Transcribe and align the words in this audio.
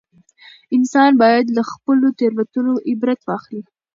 انسان 0.75 1.11
باید 1.21 1.45
له 1.57 1.63
خپلو 1.71 2.07
تېروتنو 2.19 2.73
عبرت 2.89 3.19
واخلي 3.25 3.61